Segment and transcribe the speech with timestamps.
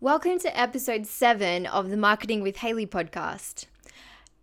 [0.00, 3.64] Welcome to episode seven of the Marketing with Hayley podcast.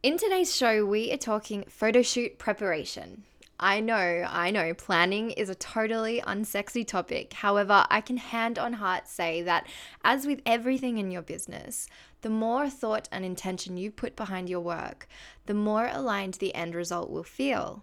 [0.03, 3.23] In today's show, we are talking photo shoot preparation.
[3.57, 7.31] I know, I know, planning is a totally unsexy topic.
[7.31, 9.65] However, I can hand on heart say that,
[10.03, 11.87] as with everything in your business,
[12.19, 15.07] the more thought and intention you put behind your work,
[15.45, 17.81] the more aligned the end result will feel.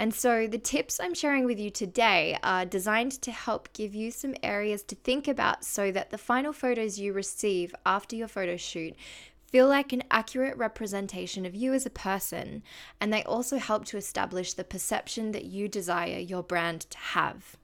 [0.00, 4.10] And so, the tips I'm sharing with you today are designed to help give you
[4.10, 8.56] some areas to think about so that the final photos you receive after your photo
[8.56, 8.96] shoot
[9.52, 12.62] feel like an accurate representation of you as a person,
[12.98, 17.58] and they also help to establish the perception that you desire your brand to have.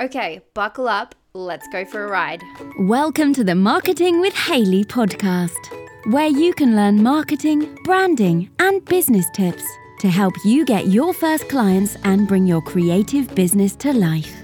[0.00, 2.44] Okay, buckle up, let's go for a ride.
[2.78, 9.26] Welcome to the Marketing with Hayley podcast, where you can learn marketing, branding, and business
[9.34, 9.64] tips
[10.00, 14.34] to help you get your first clients and bring your creative business to life.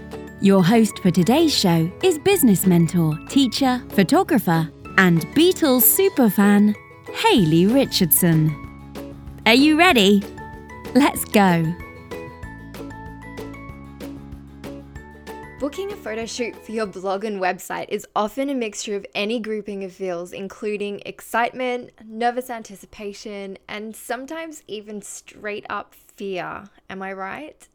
[0.42, 6.76] Your host for today's show is business mentor, teacher, photographer, and Beatles superfan,
[7.10, 8.54] Hayley Richardson.
[9.46, 10.22] Are you ready?
[10.94, 11.64] Let's go.
[15.58, 19.40] Booking a photo shoot for your blog and website is often a mixture of any
[19.40, 26.64] grouping of feels, including excitement, nervous anticipation, and sometimes even straight up fear.
[26.90, 27.68] Am I right?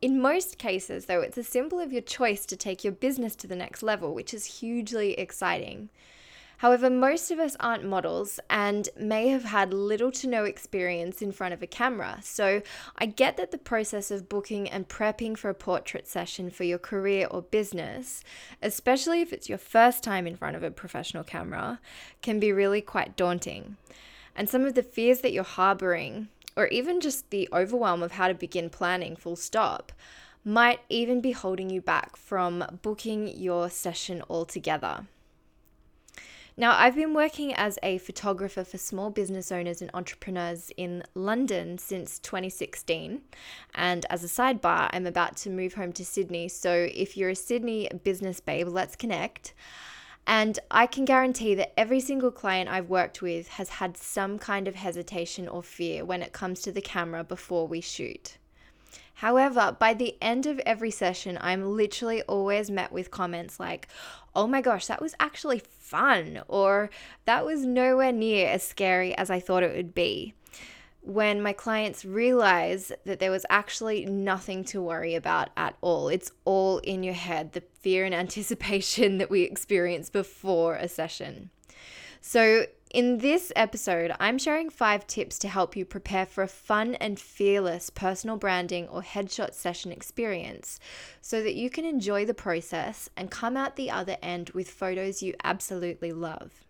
[0.00, 3.46] In most cases, though, it's a symbol of your choice to take your business to
[3.46, 5.90] the next level, which is hugely exciting.
[6.62, 11.32] However, most of us aren't models and may have had little to no experience in
[11.32, 12.20] front of a camera.
[12.22, 12.62] So
[12.96, 16.78] I get that the process of booking and prepping for a portrait session for your
[16.78, 18.22] career or business,
[18.62, 21.80] especially if it's your first time in front of a professional camera,
[22.22, 23.76] can be really quite daunting.
[24.36, 28.28] And some of the fears that you're harboring, or even just the overwhelm of how
[28.28, 29.90] to begin planning full stop,
[30.44, 35.08] might even be holding you back from booking your session altogether.
[36.54, 41.78] Now, I've been working as a photographer for small business owners and entrepreneurs in London
[41.78, 43.22] since 2016.
[43.74, 46.48] And as a sidebar, I'm about to move home to Sydney.
[46.48, 49.54] So if you're a Sydney business babe, let's connect.
[50.26, 54.68] And I can guarantee that every single client I've worked with has had some kind
[54.68, 58.36] of hesitation or fear when it comes to the camera before we shoot.
[59.14, 63.88] However, by the end of every session, I'm literally always met with comments like,
[64.34, 66.90] oh my gosh, that was actually fun, or
[67.24, 70.34] that was nowhere near as scary as I thought it would be.
[71.00, 76.30] When my clients realize that there was actually nothing to worry about at all, it's
[76.44, 81.50] all in your head, the fear and anticipation that we experience before a session.
[82.20, 86.94] So, in this episode, I'm sharing five tips to help you prepare for a fun
[86.96, 90.78] and fearless personal branding or headshot session experience
[91.22, 95.22] so that you can enjoy the process and come out the other end with photos
[95.22, 96.66] you absolutely love.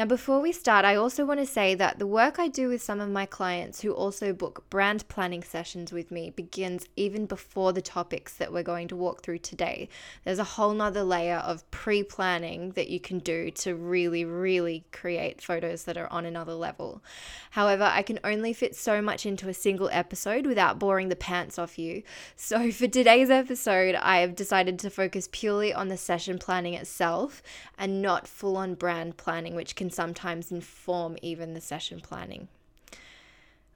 [0.00, 2.80] Now, before we start, I also want to say that the work I do with
[2.80, 7.74] some of my clients who also book brand planning sessions with me begins even before
[7.74, 9.90] the topics that we're going to walk through today.
[10.24, 14.86] There's a whole nother layer of pre planning that you can do to really, really
[14.90, 17.02] create photos that are on another level.
[17.50, 21.58] However, I can only fit so much into a single episode without boring the pants
[21.58, 22.04] off you.
[22.36, 27.42] So, for today's episode, I have decided to focus purely on the session planning itself
[27.76, 32.48] and not full on brand planning, which can sometimes inform even the session planning.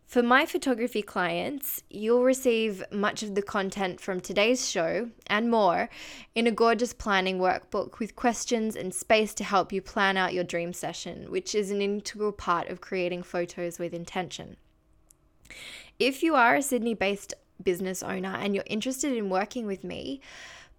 [0.07, 5.89] For my photography clients, you'll receive much of the content from today's show and more
[6.35, 10.45] in a gorgeous planning workbook with questions and space to help you plan out your
[10.45, 14.57] dream session, which is an integral part of creating photos with intention.
[15.99, 20.21] If you are a Sydney based business owner and you're interested in working with me,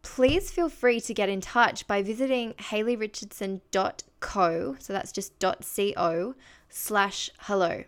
[0.06, 6.36] please feel free to get in touch by visiting hayleyrichardson.co, so that's just .co
[6.70, 7.84] slash hello.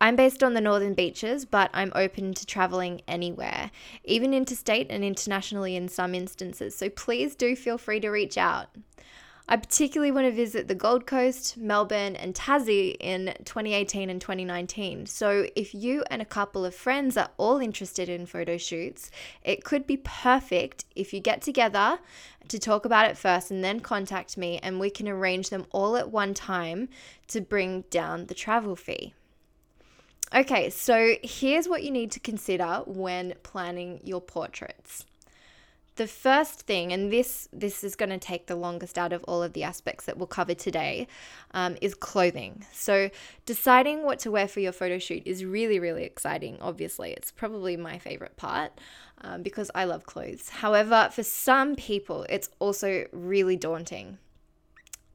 [0.00, 3.70] I'm based on the northern beaches, but I'm open to traveling anywhere,
[4.02, 8.70] even interstate and internationally in some instances, so please do feel free to reach out.
[9.46, 15.04] I particularly want to visit the Gold Coast, Melbourne, and Tassie in 2018 and 2019.
[15.04, 19.10] So, if you and a couple of friends are all interested in photo shoots,
[19.42, 21.98] it could be perfect if you get together
[22.48, 25.98] to talk about it first and then contact me, and we can arrange them all
[25.98, 26.88] at one time
[27.28, 29.12] to bring down the travel fee.
[30.34, 35.04] Okay, so here's what you need to consider when planning your portraits.
[35.96, 39.42] The first thing, and this this is going to take the longest out of all
[39.42, 41.06] of the aspects that we'll cover today,
[41.52, 42.64] um, is clothing.
[42.72, 43.10] So
[43.46, 46.58] deciding what to wear for your photo shoot is really really exciting.
[46.60, 48.72] Obviously, it's probably my favorite part
[49.22, 50.48] um, because I love clothes.
[50.48, 54.18] However, for some people, it's also really daunting.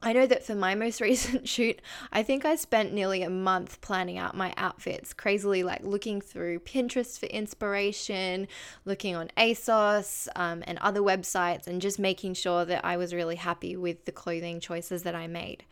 [0.02, 1.80] I know that for my most recent shoot,
[2.12, 6.60] I think I spent nearly a month planning out my outfits, crazily like looking through
[6.60, 8.48] Pinterest for inspiration,
[8.84, 13.36] looking on ASOS um, and other websites, and just making sure that I was really
[13.36, 15.64] happy with the clothing choices that I made.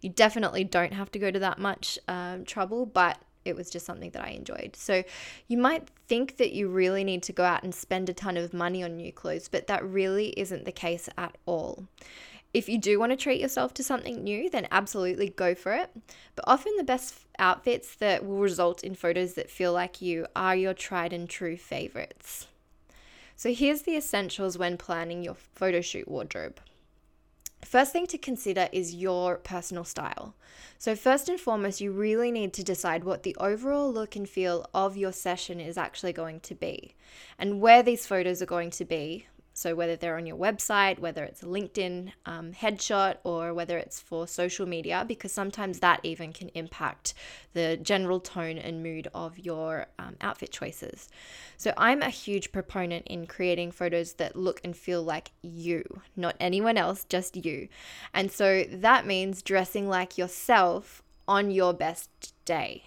[0.00, 3.86] You definitely don't have to go to that much um, trouble, but it was just
[3.86, 4.74] something that I enjoyed.
[4.74, 5.04] So
[5.46, 8.52] you might think that you really need to go out and spend a ton of
[8.52, 11.86] money on new clothes, but that really isn't the case at all.
[12.56, 15.90] If you do want to treat yourself to something new, then absolutely go for it.
[16.34, 20.56] But often the best outfits that will result in photos that feel like you are
[20.56, 22.46] your tried and true favorites.
[23.36, 26.58] So here's the essentials when planning your photo shoot wardrobe.
[27.62, 30.34] First thing to consider is your personal style.
[30.78, 34.64] So, first and foremost, you really need to decide what the overall look and feel
[34.72, 36.94] of your session is actually going to be
[37.38, 39.26] and where these photos are going to be
[39.56, 43.98] so, whether they're on your website, whether it's a LinkedIn um, headshot, or whether it's
[43.98, 47.14] for social media, because sometimes that even can impact
[47.54, 51.08] the general tone and mood of your um, outfit choices.
[51.56, 56.36] So, I'm a huge proponent in creating photos that look and feel like you, not
[56.38, 57.68] anyone else, just you.
[58.12, 62.84] And so that means dressing like yourself on your best day.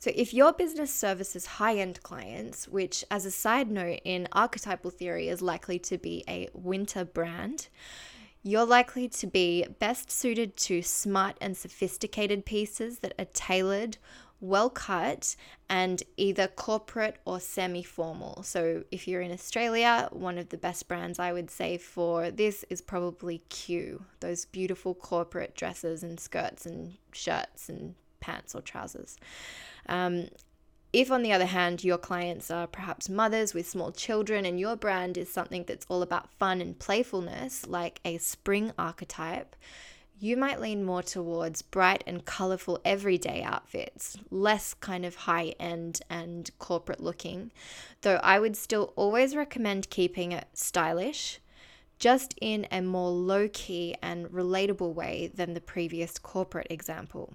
[0.00, 4.92] So, if your business services high end clients, which, as a side note, in archetypal
[4.92, 7.68] theory is likely to be a winter brand,
[8.44, 13.98] you're likely to be best suited to smart and sophisticated pieces that are tailored,
[14.40, 15.34] well cut,
[15.68, 18.44] and either corporate or semi formal.
[18.44, 22.64] So, if you're in Australia, one of the best brands I would say for this
[22.70, 29.16] is probably Cue, those beautiful corporate dresses and skirts and shirts and pants or trousers.
[29.88, 30.28] Um,
[30.92, 34.74] if, on the other hand, your clients are perhaps mothers with small children and your
[34.74, 39.54] brand is something that's all about fun and playfulness, like a spring archetype,
[40.20, 46.00] you might lean more towards bright and colorful everyday outfits, less kind of high end
[46.10, 47.52] and corporate looking.
[48.00, 51.38] Though I would still always recommend keeping it stylish,
[51.98, 57.34] just in a more low key and relatable way than the previous corporate example.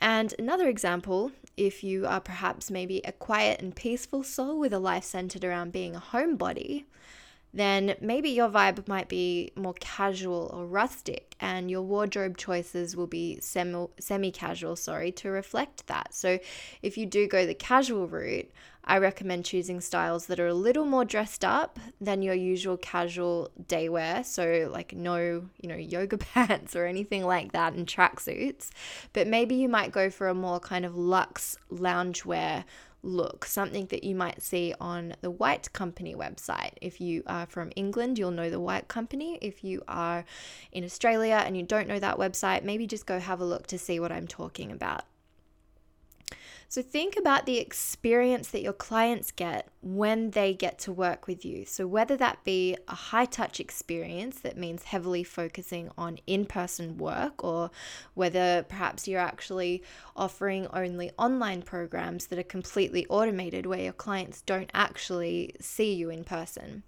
[0.00, 4.78] And another example, if you are perhaps maybe a quiet and peaceful soul with a
[4.78, 6.84] life centered around being a homebody,
[7.54, 13.06] then maybe your vibe might be more casual or rustic, and your wardrobe choices will
[13.06, 16.12] be semi casual, sorry, to reflect that.
[16.12, 16.40] So,
[16.82, 18.50] if you do go the casual route,
[18.86, 23.50] I recommend choosing styles that are a little more dressed up than your usual casual
[23.66, 24.22] day wear.
[24.24, 28.70] So, like no, you know, yoga pants or anything like that and tracksuits.
[29.12, 32.64] But maybe you might go for a more kind of luxe loungewear
[33.04, 36.72] look, something that you might see on the White Company website.
[36.80, 39.38] If you are from England, you'll know the White Company.
[39.42, 40.24] If you are
[40.72, 43.78] in Australia and you don't know that website, maybe just go have a look to
[43.78, 45.04] see what I'm talking about.
[46.68, 51.44] So think about the experience that your clients get when they get to work with
[51.44, 51.64] you.
[51.64, 56.98] So whether that be a high touch experience that means heavily focusing on in person
[56.98, 57.70] work, or
[58.14, 59.82] whether perhaps you're actually
[60.16, 66.10] offering only online programs that are completely automated where your clients don't actually see you
[66.10, 66.82] in person.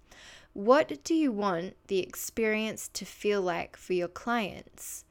[0.53, 5.05] What do you want the experience to feel like for your clients?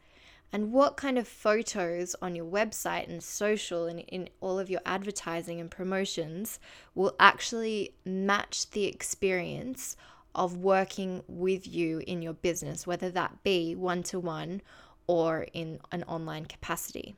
[0.53, 4.81] And what kind of photos on your website and social and in all of your
[4.87, 6.59] advertising and promotions
[6.95, 9.97] will actually match the experience
[10.35, 14.61] of working with you in your business, whether that be one to one
[15.07, 17.17] or in an online capacity.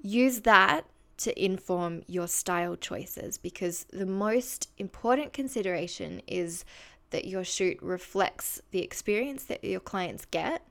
[0.00, 0.86] Use that
[1.16, 6.64] to inform your style choices because the most important consideration is
[7.10, 10.62] that your shoot reflects the experience that your clients get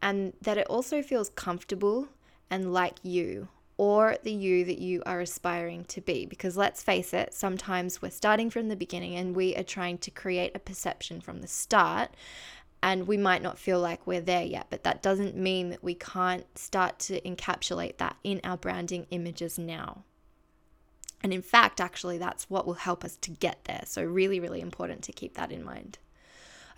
[0.00, 2.08] and that it also feels comfortable
[2.50, 6.26] and like you or the you that you are aspiring to be.
[6.26, 10.10] Because let's face it, sometimes we're starting from the beginning and we are trying to
[10.10, 12.10] create a perception from the start.
[12.82, 15.94] And we might not feel like we're there yet, but that doesn't mean that we
[15.94, 20.04] can't start to encapsulate that in our branding images now.
[21.20, 23.82] And in fact, actually, that's what will help us to get there.
[23.84, 25.98] So, really, really important to keep that in mind.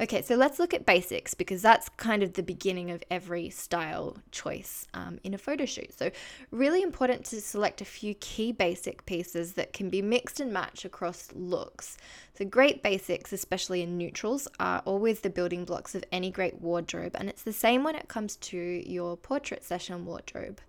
[0.00, 4.16] Okay, so let's look at basics because that's kind of the beginning of every style
[4.30, 5.92] choice um, in a photo shoot.
[5.92, 6.10] So,
[6.50, 10.86] really important to select a few key basic pieces that can be mixed and matched
[10.86, 11.98] across looks.
[12.32, 17.14] So, great basics, especially in neutrals, are always the building blocks of any great wardrobe,
[17.14, 20.62] and it's the same when it comes to your portrait session wardrobe.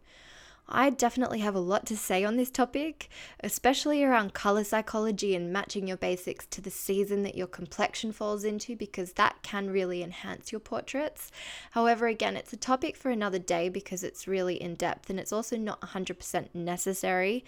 [0.71, 3.09] I definitely have a lot to say on this topic,
[3.41, 8.43] especially around color psychology and matching your basics to the season that your complexion falls
[8.43, 11.31] into, because that can really enhance your portraits.
[11.71, 15.33] However, again, it's a topic for another day because it's really in depth and it's
[15.33, 17.43] also not 100% necessary.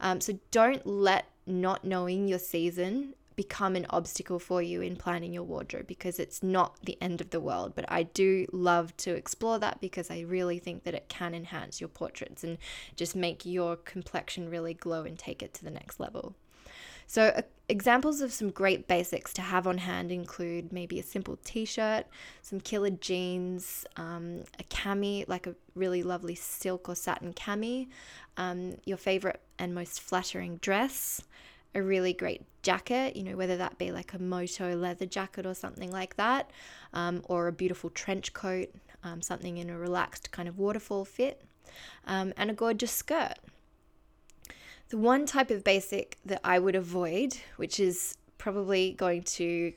[0.00, 5.32] Um, so don't let not knowing your season become an obstacle for you in planning
[5.32, 7.74] your wardrobe because it's not the end of the world.
[7.74, 11.80] But I do love to explore that because I really think that it can enhance
[11.80, 12.58] your portraits and
[12.96, 16.34] just make your complexion really glow and take it to the next level.
[17.06, 21.38] So, uh, examples of some great basics to have on hand include maybe a simple
[21.44, 22.06] t shirt,
[22.42, 27.88] some killer jeans, um, a cami, like a really lovely silk or satin cami,
[28.36, 31.22] um, your favorite and most flattering dress,
[31.76, 35.54] a really great jacket, you know, whether that be like a moto leather jacket or
[35.54, 36.50] something like that,
[36.94, 38.68] um, or a beautiful trench coat,
[39.04, 41.42] um, something in a relaxed kind of waterfall fit,
[42.06, 43.34] um, and a gorgeous skirt.
[44.88, 49.74] The one type of basic that I would avoid, which is probably going to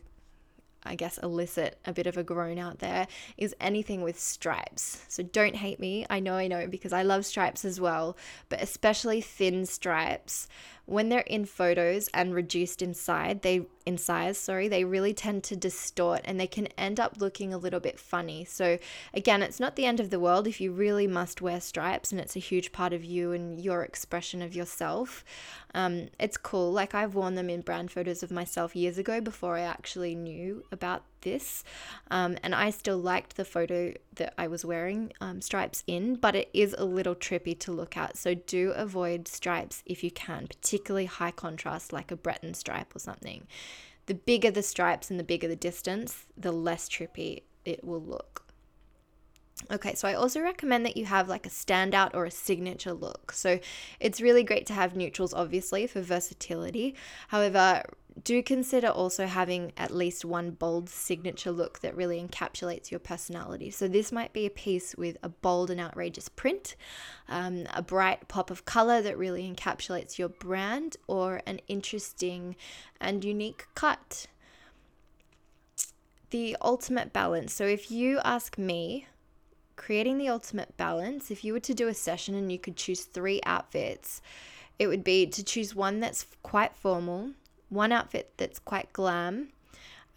[0.83, 5.03] I guess, elicit a bit of a groan out there is anything with stripes.
[5.09, 6.05] So don't hate me.
[6.09, 8.15] I know, I know, because I love stripes as well,
[8.47, 10.47] but especially thin stripes
[10.89, 15.55] when they're in photos and reduced inside, they in size, sorry, they really tend to
[15.55, 18.45] distort and they can end up looking a little bit funny.
[18.45, 18.77] So
[19.13, 22.19] again, it's not the end of the world if you really must wear stripes and
[22.19, 25.23] it's a huge part of you and your expression of yourself.
[25.73, 26.71] Um, it's cool.
[26.71, 30.63] Like I've worn them in brand photos of myself years ago before I actually knew
[30.71, 31.63] about this.
[32.09, 36.35] Um, and I still liked the photo that I was wearing um, stripes in, but
[36.35, 38.17] it is a little trippy to look at.
[38.17, 42.99] So do avoid stripes if you can, particularly high contrast like a Breton stripe or
[42.99, 43.47] something.
[44.05, 48.49] The bigger the stripes and the bigger the distance, the less trippy it will look.
[49.71, 53.31] Okay, so I also recommend that you have like a standout or a signature look.
[53.33, 53.59] So
[53.99, 56.95] it's really great to have neutrals, obviously, for versatility.
[57.27, 57.83] However,
[58.23, 63.71] do consider also having at least one bold signature look that really encapsulates your personality.
[63.71, 66.75] So, this might be a piece with a bold and outrageous print,
[67.27, 72.55] um, a bright pop of color that really encapsulates your brand, or an interesting
[72.99, 74.27] and unique cut.
[76.29, 77.53] The ultimate balance.
[77.53, 79.07] So, if you ask me,
[79.75, 83.05] creating the ultimate balance, if you were to do a session and you could choose
[83.05, 84.21] three outfits,
[84.77, 87.31] it would be to choose one that's quite formal,
[87.69, 89.49] one outfit that's quite glam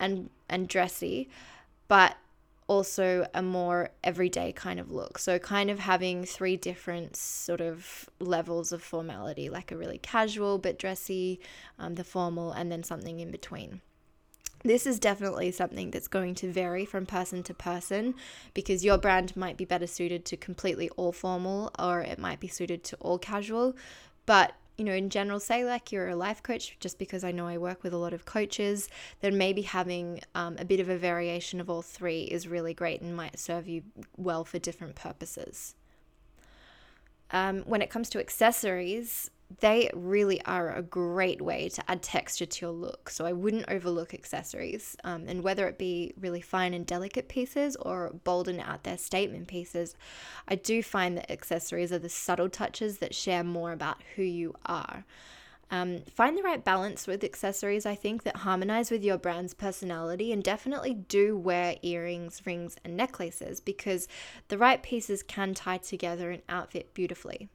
[0.01, 1.29] and and dressy,
[1.89, 2.17] but
[2.67, 5.19] also a more everyday kind of look.
[5.19, 10.59] So kind of having three different sort of levels of formality, like a really casual
[10.59, 11.41] but dressy,
[11.79, 13.81] um, the formal, and then something in between.
[14.65, 18.15] This is definitely something that's going to vary from person to person
[18.55, 22.47] because your brand might be better suited to completely all formal or it might be
[22.47, 23.75] suited to all casual.
[24.25, 27.47] But you know, in general, say like you're a life coach, just because I know
[27.47, 28.89] I work with a lot of coaches,
[29.21, 33.01] then maybe having um, a bit of a variation of all three is really great
[33.01, 33.85] and might serve you
[34.17, 35.77] well for different purposes.
[37.31, 39.31] Um, when it comes to accessories,
[39.61, 43.11] they really are a great way to add texture to your look.
[43.11, 44.97] So I wouldn't overlook accessories.
[45.05, 48.99] Um, and whether it be really fine and delicate pieces or bold and out there
[48.99, 49.97] statement pieces,
[50.49, 54.55] I do find that accessories are the subtle touches that share more about who you
[54.67, 55.05] are.
[55.73, 60.31] Um, find the right balance with accessories, I think, that harmonize with your brand's personality,
[60.31, 64.07] and definitely do wear earrings, rings, and necklaces because
[64.49, 67.49] the right pieces can tie together an outfit beautifully.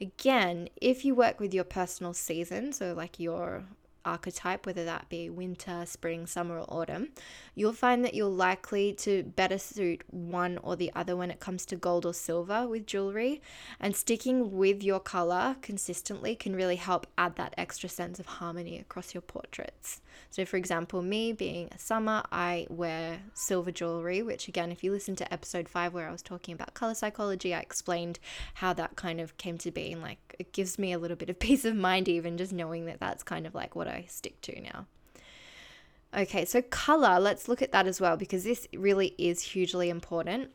[0.00, 3.64] Again, if you work with your personal season, so like your
[4.06, 7.08] archetype, whether that be winter, spring, summer, or autumn,
[7.54, 11.66] you'll find that you're likely to better suit one or the other when it comes
[11.66, 13.42] to gold or silver with jewelry.
[13.80, 18.78] And sticking with your color consistently can really help add that extra sense of harmony
[18.78, 20.00] across your portraits.
[20.30, 24.90] So, for example, me being a summer, I wear silver jewelry, which, again, if you
[24.90, 28.18] listen to episode five where I was talking about color psychology, I explained
[28.54, 29.92] how that kind of came to be.
[29.92, 32.86] And like, it gives me a little bit of peace of mind, even just knowing
[32.86, 34.86] that that's kind of like what I I stick to now.
[36.16, 40.50] Okay, so color, let's look at that as well because this really is hugely important.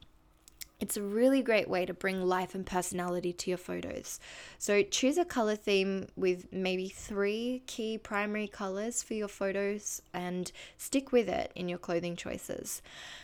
[0.82, 4.20] It's a really great way to bring life and personality to your photos.
[4.58, 10.52] So, choose a color theme with maybe three key primary colors for your photos and
[10.78, 12.82] stick with it in your clothing choices.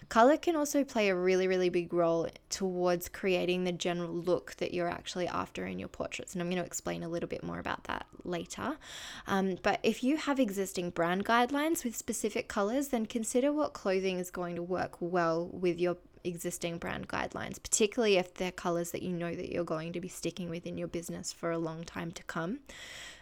[0.08, 4.72] Color can also play a really, really big role towards creating the general look that
[4.72, 6.34] you're actually after in your portraits.
[6.34, 8.78] And I'm going to explain a little bit more about that later.
[9.26, 14.20] Um, but if you have existing brand guidelines with specific colors, then consider what clothing
[14.20, 19.02] is going to work well with your existing brand guidelines, particularly if they're colors that
[19.02, 21.84] you know that you're going to be sticking with in your business for a long
[21.84, 22.60] time to come.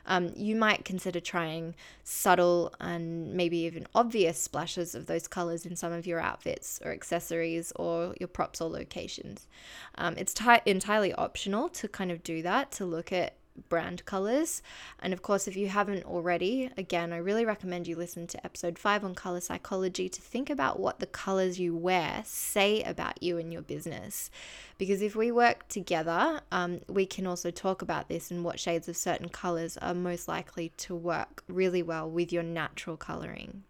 [0.08, 5.76] Um, you might consider trying subtle and maybe even obvious splashes of those colors in
[5.76, 9.48] some of your outfits or accessories or your props or locations.
[9.96, 13.36] Um, it's t- entirely optional to kind of do that, to look at
[13.70, 14.62] brand colors.
[15.00, 18.78] And of course, if you haven't already, again, I really recommend you listen to episode
[18.78, 23.38] five on color psychology to think about what the colors you wear say about you
[23.38, 24.30] and your business.
[24.78, 28.90] Because if we work together, um, we can also talk about this and what shades
[28.90, 33.64] of certain colors are most likely to work really well with your natural coloring.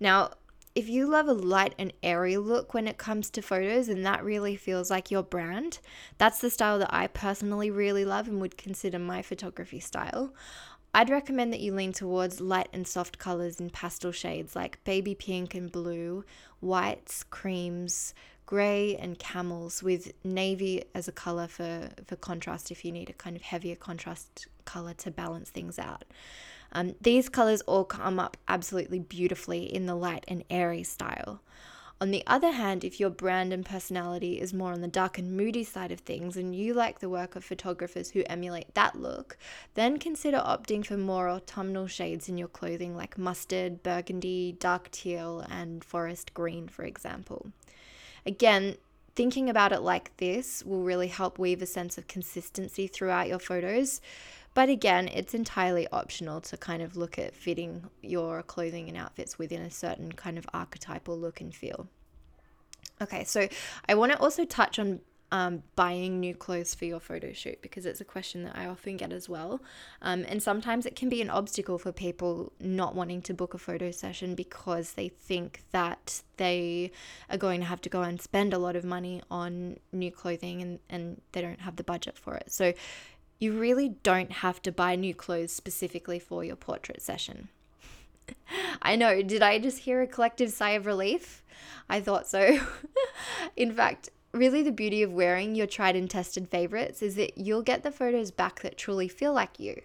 [0.00, 0.30] Now,
[0.74, 4.24] if you love a light and airy look when it comes to photos and that
[4.24, 5.78] really feels like your brand,
[6.18, 10.32] that's the style that I personally really love and would consider my photography style.
[10.94, 15.14] I'd recommend that you lean towards light and soft colors in pastel shades like baby
[15.14, 16.24] pink and blue,
[16.60, 18.14] whites, creams,
[18.46, 23.14] grey and camels with navy as a color for, for contrast if you need a
[23.14, 26.04] kind of heavier contrast color to balance things out.
[26.72, 31.40] Um, these colors all come up absolutely beautifully in the light and airy style.
[32.02, 35.36] On the other hand, if your brand and personality is more on the dark and
[35.36, 39.36] moody side of things and you like the work of photographers who emulate that look,
[39.74, 45.46] then consider opting for more autumnal shades in your clothing like mustard, burgundy, dark teal,
[45.48, 47.52] and forest green, for example.
[48.26, 48.78] Again,
[49.14, 53.38] thinking about it like this will really help weave a sense of consistency throughout your
[53.38, 54.00] photos.
[54.54, 59.38] But again, it's entirely optional to kind of look at fitting your clothing and outfits
[59.38, 61.88] within a certain kind of archetypal look and feel.
[63.00, 63.48] Okay, so
[63.88, 65.00] I want to also touch on
[65.32, 68.98] um, buying new clothes for your photo shoot because it's a question that I often
[68.98, 69.62] get as well.
[70.02, 73.58] Um, and sometimes it can be an obstacle for people not wanting to book a
[73.58, 76.92] photo session because they think that they
[77.30, 80.60] are going to have to go and spend a lot of money on new clothing
[80.60, 82.52] and, and they don't have the budget for it.
[82.52, 82.74] So
[83.42, 87.48] you really don't have to buy new clothes specifically for your portrait session.
[88.82, 91.42] I know, did I just hear a collective sigh of relief?
[91.88, 92.60] I thought so.
[93.56, 97.62] In fact, really the beauty of wearing your tried and tested favorites is that you'll
[97.62, 99.82] get the photos back that truly feel like you.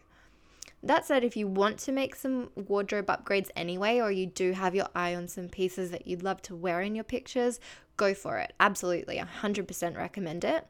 [0.84, 4.76] That said, if you want to make some wardrobe upgrades anyway, or you do have
[4.76, 7.60] your eye on some pieces that you'd love to wear in your pictures,
[7.98, 8.54] go for it.
[8.60, 10.68] Absolutely, 100% recommend it.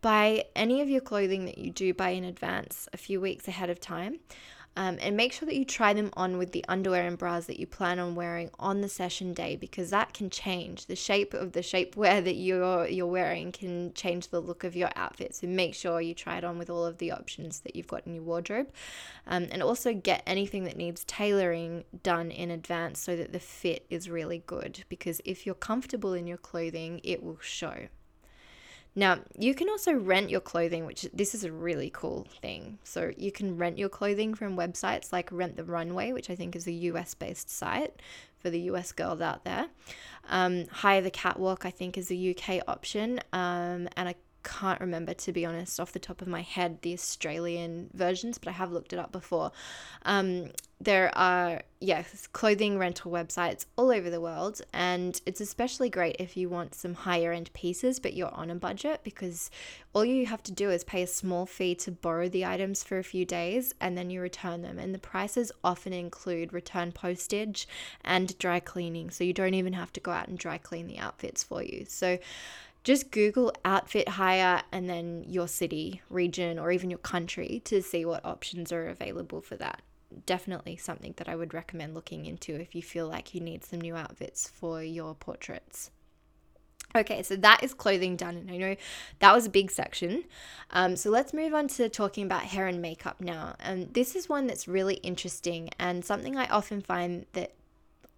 [0.00, 3.68] Buy any of your clothing that you do buy in advance a few weeks ahead
[3.68, 4.20] of time.
[4.76, 7.58] Um, and make sure that you try them on with the underwear and bras that
[7.58, 10.86] you plan on wearing on the session day because that can change.
[10.86, 14.90] The shape of the shapewear that you're you're wearing can change the look of your
[14.94, 15.34] outfit.
[15.34, 18.06] So make sure you try it on with all of the options that you've got
[18.06, 18.70] in your wardrobe.
[19.26, 23.84] Um, and also get anything that needs tailoring done in advance so that the fit
[23.90, 27.88] is really good because if you're comfortable in your clothing it will show
[28.94, 32.78] now, you can also rent your clothing, which this is a really cool thing.
[32.82, 36.56] So, you can rent your clothing from websites like Rent the Runway, which I think
[36.56, 38.00] is a US based site
[38.38, 39.66] for the US girls out there.
[40.28, 43.20] Um, Hire the Catwalk, I think, is a UK option.
[43.32, 44.14] Um, and I
[44.48, 48.48] can't remember, to be honest, off the top of my head, the Australian versions, but
[48.48, 49.52] I have looked it up before.
[50.04, 56.16] Um, there are, yes, clothing rental websites all over the world, and it's especially great
[56.20, 59.50] if you want some higher end pieces, but you're on a budget because
[59.92, 62.98] all you have to do is pay a small fee to borrow the items for
[62.98, 64.78] a few days and then you return them.
[64.78, 67.66] And the prices often include return postage
[68.04, 70.98] and dry cleaning, so you don't even have to go out and dry clean the
[70.98, 71.86] outfits for you.
[71.88, 72.18] So,
[72.84, 78.04] just Google outfit hire and then your city, region, or even your country to see
[78.04, 79.82] what options are available for that.
[80.24, 83.80] Definitely something that I would recommend looking into if you feel like you need some
[83.80, 85.90] new outfits for your portraits.
[86.96, 88.76] Okay, so that is clothing done, and I know
[89.18, 90.24] that was a big section.
[90.70, 93.56] Um, so let's move on to talking about hair and makeup now.
[93.60, 97.52] And this is one that's really interesting and something I often find that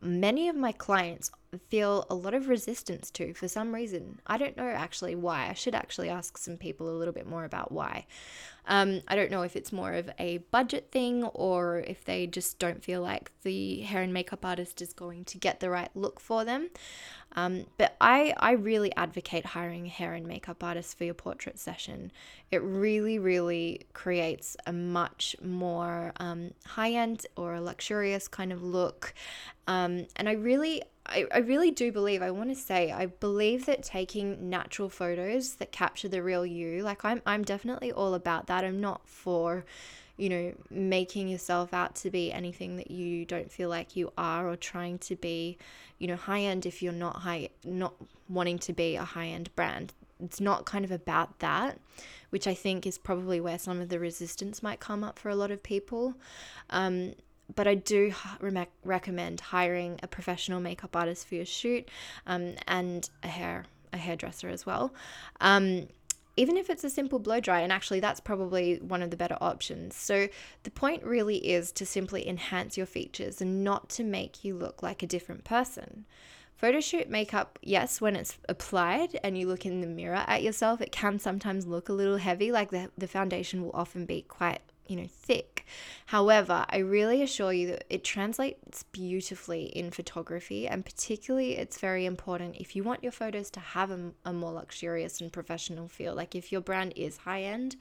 [0.01, 1.33] many of my clients
[1.69, 4.21] feel a lot of resistance to for some reason.
[4.27, 5.49] I don't know actually why.
[5.49, 8.07] I should actually ask some people a little bit more about why.
[8.67, 12.59] Um, I don't know if it's more of a budget thing or if they just
[12.59, 16.21] don't feel like the hair and makeup artist is going to get the right look
[16.21, 16.71] for them.
[17.37, 21.59] Um, but I, I really advocate hiring a hair and makeup artist for your portrait
[21.59, 22.11] session.
[22.51, 29.15] It really, really creates a much more um, high end or luxurious kind of look.
[29.67, 33.67] Um, and I really, I, I really do believe, I want to say, I believe
[33.67, 38.47] that taking natural photos that capture the real you, like I'm, I'm definitely all about
[38.47, 38.65] that.
[38.65, 39.65] I'm not for,
[40.17, 44.49] you know, making yourself out to be anything that you don't feel like you are
[44.49, 45.59] or trying to be,
[45.99, 47.95] you know, high end if you're not high, not
[48.29, 49.93] wanting to be a high end brand.
[50.23, 51.79] It's not kind of about that,
[52.29, 55.35] which I think is probably where some of the resistance might come up for a
[55.35, 56.15] lot of people.
[56.69, 57.15] Um,
[57.55, 61.89] but I do re- recommend hiring a professional makeup artist for your shoot
[62.27, 64.95] um, and a hair a hairdresser as well.
[65.41, 65.89] Um,
[66.37, 69.37] even if it's a simple blow dry, and actually that's probably one of the better
[69.41, 69.97] options.
[69.97, 70.29] So
[70.63, 74.83] the point really is to simply enhance your features and not to make you look
[74.83, 76.07] like a different person.
[76.61, 80.93] Photoshoot makeup, yes, when it's applied and you look in the mirror at yourself, it
[80.93, 84.97] can sometimes look a little heavy, like the, the foundation will often be quite you
[84.97, 85.65] know, thick.
[86.07, 92.05] However, I really assure you that it translates beautifully in photography, and particularly it's very
[92.05, 96.15] important if you want your photos to have a, a more luxurious and professional feel.
[96.15, 97.77] Like if your brand is high end,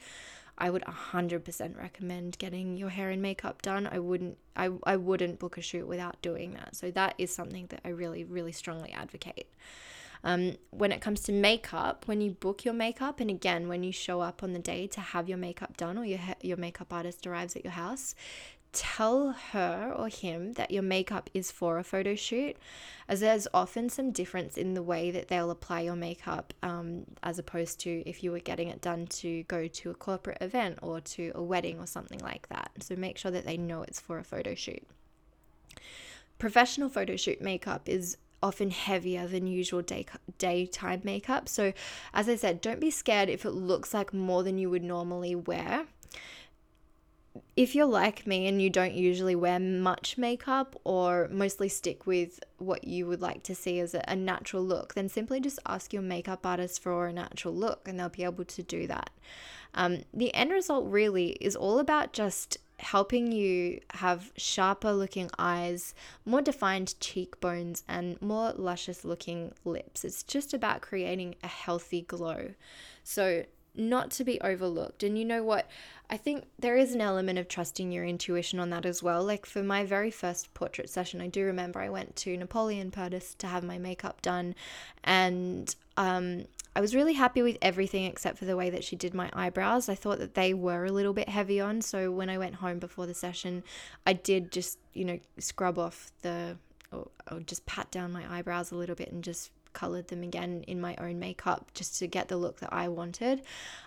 [0.60, 3.88] I would 100% recommend getting your hair and makeup done.
[3.92, 6.76] I wouldn't I, I wouldn't book a shoot without doing that.
[6.76, 9.48] So that is something that I really really strongly advocate.
[10.24, 13.92] Um, when it comes to makeup, when you book your makeup, and again, when you
[13.92, 17.26] show up on the day to have your makeup done or your, your makeup artist
[17.26, 18.16] arrives at your house,
[18.72, 22.56] tell her or him that your makeup is for a photo shoot,
[23.08, 27.40] as there's often some difference in the way that they'll apply your makeup um, as
[27.40, 31.02] opposed to if you were getting it done to go to a corporate event or
[31.02, 32.72] to a wedding or something like that.
[32.82, 34.86] So make sure that they know it's for a photo shoot.
[36.38, 40.06] Professional photo shoot makeup is often heavier than usual day
[40.38, 41.50] daytime makeup.
[41.50, 41.74] So,
[42.14, 45.36] as I said, don't be scared if it looks like more than you would normally
[45.36, 45.86] wear.
[47.56, 52.40] If you're like me and you don't usually wear much makeup or mostly stick with
[52.58, 56.02] what you would like to see as a, natural look, then simply just ask your
[56.02, 59.12] makeup artist for a natural look and they'll be able to do that.
[59.74, 65.94] Um, the end result really is all about just helping you have sharper looking eyes,
[66.26, 70.04] more defined cheekbones, and more luscious looking lips.
[70.04, 72.54] It's just about creating a healthy glow.
[73.04, 75.04] So, not to be overlooked.
[75.04, 75.70] And you know what?
[76.10, 79.24] I think there is an element of trusting your intuition on that as well.
[79.24, 83.38] Like for my very first portrait session, I do remember I went to Napoleon Perdis
[83.38, 84.56] to have my makeup done,
[85.04, 89.14] and um, I was really happy with everything except for the way that she did
[89.14, 89.90] my eyebrows.
[89.90, 91.82] I thought that they were a little bit heavy on.
[91.82, 93.64] So when I went home before the session,
[94.06, 96.58] I did just, you know, scrub off the,
[96.92, 100.64] or, or just pat down my eyebrows a little bit and just colored them again
[100.68, 103.42] in my own makeup just to get the look that I wanted.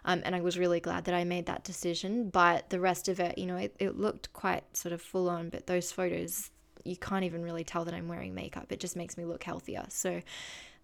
[0.04, 2.30] Um, and I was really glad that I made that decision.
[2.30, 5.50] But the rest of it, you know, it, it looked quite sort of full on.
[5.50, 6.50] But those photos,
[6.84, 8.66] you can't even really tell that I'm wearing makeup.
[8.70, 9.84] It just makes me look healthier.
[9.88, 10.20] So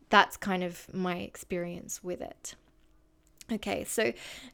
[0.09, 2.55] that's kind of my experience with it.
[3.51, 4.12] Okay, so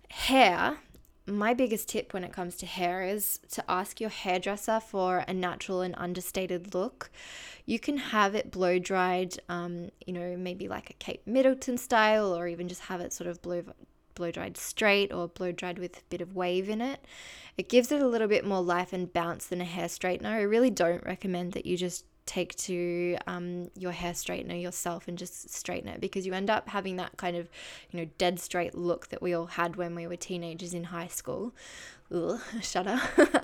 [0.09, 0.79] hair.
[1.27, 5.33] My biggest tip when it comes to hair is to ask your hairdresser for a
[5.33, 7.11] natural and understated look.
[7.65, 12.37] You can have it blow dried, um, you know, maybe like a Kate Middleton style,
[12.37, 13.63] or even just have it sort of blow
[14.15, 17.05] blow dried straight or blow dried with a bit of wave in it.
[17.57, 20.27] It gives it a little bit more life and bounce than a hair straightener.
[20.27, 25.19] I really don't recommend that you just take to um, your hair straightener yourself and
[25.19, 27.49] just straighten it because you end up having that kind of
[27.91, 31.07] you know dead straight look that we all had when we were teenagers in high
[31.07, 31.53] school.
[32.15, 33.01] Ugh, shudder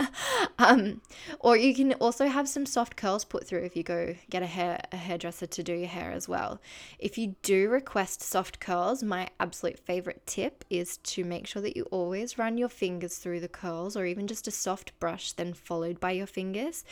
[0.58, 1.00] um,
[1.40, 4.46] or you can also have some soft curls put through if you go get a
[4.46, 6.60] hair a hairdresser to do your hair as well.
[6.98, 11.76] If you do request soft curls my absolute favorite tip is to make sure that
[11.76, 15.54] you always run your fingers through the curls or even just a soft brush then
[15.54, 16.84] followed by your fingers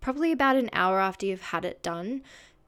[0.00, 2.22] probably about an hour after you've had it done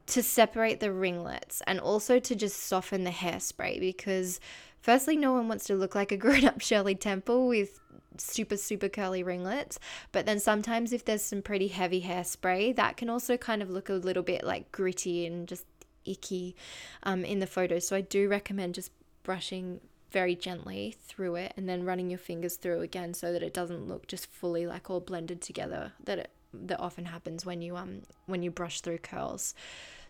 [0.06, 4.40] to separate the ringlets and also to just soften the hairspray because
[4.80, 7.80] firstly no one wants to look like a grown-up Shirley Temple with
[8.18, 9.78] super super curly ringlets
[10.12, 13.88] but then sometimes if there's some pretty heavy hairspray that can also kind of look
[13.88, 15.64] a little bit like gritty and just
[16.04, 16.56] icky
[17.02, 17.86] um, in the photos.
[17.86, 18.90] So I do recommend just
[19.22, 23.54] brushing very gently through it and then running your fingers through again so that it
[23.54, 27.76] doesn't look just fully like all blended together that it that often happens when you
[27.76, 29.54] um when you brush through curls.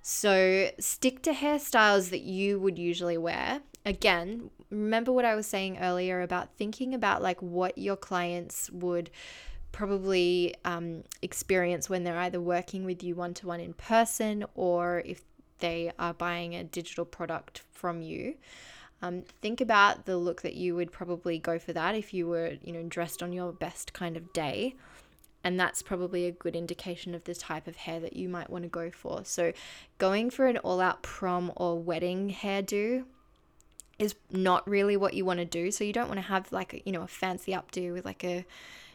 [0.03, 3.61] So stick to hairstyles that you would usually wear.
[3.85, 9.11] Again, remember what I was saying earlier about thinking about like what your clients would
[9.73, 15.03] probably um, experience when they're either working with you one to one in person or
[15.05, 15.23] if
[15.59, 18.35] they are buying a digital product from you.
[19.03, 22.57] Um, think about the look that you would probably go for that if you were,
[22.63, 24.75] you know, dressed on your best kind of day.
[25.43, 28.65] And that's probably a good indication of the type of hair that you might want
[28.65, 29.23] to go for.
[29.25, 29.53] So,
[29.99, 33.05] going for an all out prom or wedding hairdo
[33.99, 35.71] is not really what you want to do.
[35.71, 38.23] So, you don't want to have like, a, you know, a fancy updo with like
[38.23, 38.45] a,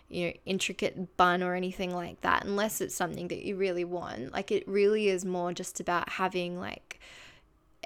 [0.08, 4.32] you know, intricate bun or anything like that, unless it's something that you really want.
[4.32, 7.00] Like, it really is more just about having like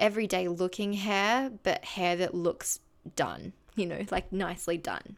[0.00, 2.80] everyday looking hair, but hair that looks
[3.16, 5.16] done, you know, like nicely done.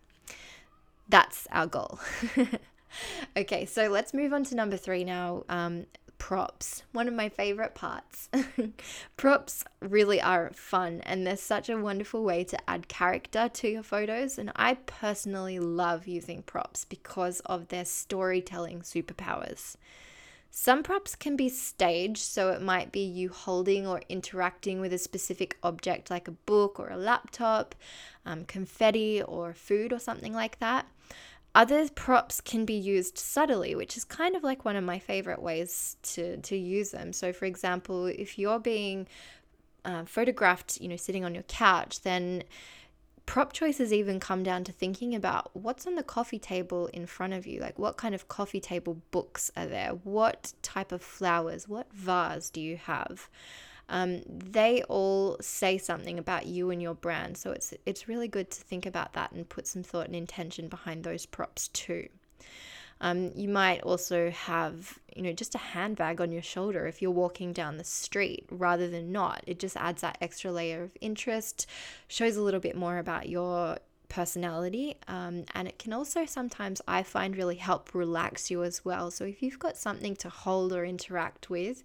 [1.08, 1.98] That's our goal.
[3.36, 5.44] okay, so let's move on to number three now.
[5.48, 5.86] Um,
[6.22, 8.28] props, one of my favorite parts.
[9.16, 13.82] props really are fun and they're such a wonderful way to add character to your
[13.82, 14.38] photos.
[14.38, 19.74] And I personally love using props because of their storytelling superpowers.
[20.54, 24.98] Some props can be staged, so it might be you holding or interacting with a
[24.98, 27.74] specific object like a book or a laptop,
[28.26, 30.86] um, confetti or food or something like that.
[31.54, 35.42] Other props can be used subtly, which is kind of like one of my favorite
[35.42, 37.12] ways to, to use them.
[37.12, 39.06] So, for example, if you're being
[39.84, 42.44] uh, photographed, you know, sitting on your couch, then
[43.26, 47.34] prop choices even come down to thinking about what's on the coffee table in front
[47.34, 47.60] of you.
[47.60, 49.90] Like, what kind of coffee table books are there?
[49.90, 51.68] What type of flowers?
[51.68, 53.28] What vase do you have?
[53.88, 57.36] Um, they all say something about you and your brand.
[57.36, 60.68] So it's it's really good to think about that and put some thought and intention
[60.68, 62.08] behind those props too.
[63.02, 67.10] Um, you might also have, you know, just a handbag on your shoulder if you're
[67.10, 69.42] walking down the street rather than not.
[69.44, 71.66] It just adds that extra layer of interest,
[72.06, 73.78] shows a little bit more about your
[74.12, 74.96] personality.
[75.08, 79.10] Um, and it can also sometimes, I find, really help relax you as well.
[79.10, 81.82] So if you've got something to hold or interact with,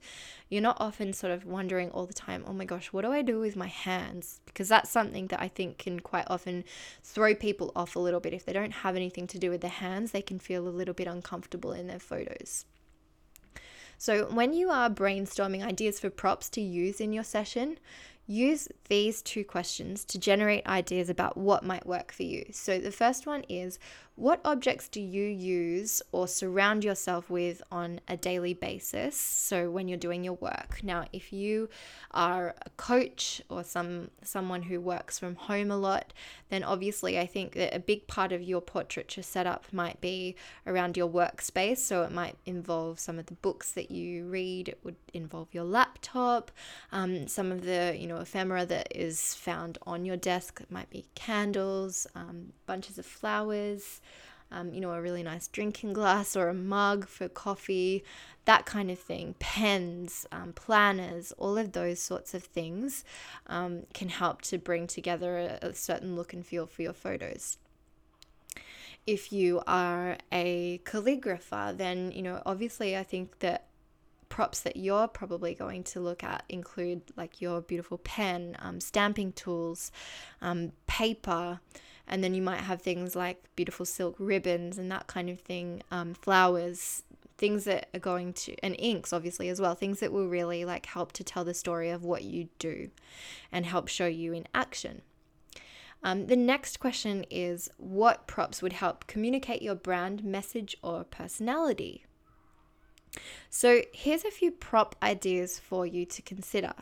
[0.50, 3.22] you're not often sort of wondering all the time, oh my gosh, what do I
[3.22, 4.42] do with my hands?
[4.46, 6.66] Because that's something that I think can quite often
[7.02, 8.34] throw people off a little bit.
[8.34, 10.94] If they don't have anything to do with their hands, they can feel a little
[10.94, 12.66] bit uncomfortable in their photos.
[13.98, 17.80] So, when you are brainstorming ideas for props to use in your session,
[18.28, 22.46] Use these two questions to generate ideas about what might work for you.
[22.52, 23.80] So, the first one is
[24.18, 29.16] what objects do you use or surround yourself with on a daily basis?
[29.16, 30.80] So when you're doing your work.
[30.82, 31.70] Now, if you
[32.10, 36.14] are a coach or some someone who works from home a lot,
[36.50, 40.36] then obviously I think that a big part of your portraiture setup might be
[40.66, 41.78] around your workspace.
[41.78, 44.70] So it might involve some of the books that you read.
[44.70, 46.50] It would involve your laptop,
[46.92, 50.60] um, some of the you know ephemera that is found on your desk.
[50.62, 54.02] It might be candles, um, bunches of flowers
[54.52, 58.04] um, you know, a really nice drinking glass or a mug for coffee,
[58.46, 63.04] that kind of thing, pens, um, planners, all of those sorts of things
[63.48, 67.58] um, can help to bring together a, a certain look and feel for your photos
[69.06, 73.67] if you are a calligrapher, then, you know, obviously I think that
[74.30, 79.32] props that you're probably going to look at include like your beautiful pen, um, stamping
[79.34, 79.92] tools,
[80.42, 81.60] um, paper,
[82.08, 85.84] and then you might have things like beautiful silk ribbons and that kind of thing,
[85.92, 87.04] um, flowers,
[87.38, 90.86] things that are going to, and inks obviously as well, things that will really like
[90.86, 92.90] help to tell the story of what you do
[93.52, 95.02] and help show you in action.
[96.04, 102.07] Um, the next question is what props would help communicate your brand message or personality?
[103.50, 106.74] So, here's a few prop ideas for you to consider.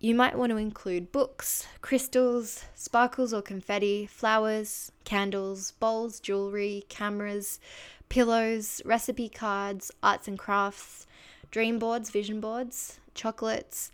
[0.00, 7.60] You might want to include books, crystals, sparkles or confetti, flowers, candles, bowls, jewelry, cameras,
[8.08, 11.06] pillows, recipe cards, arts and crafts,
[11.52, 13.92] dream boards, vision boards, chocolates,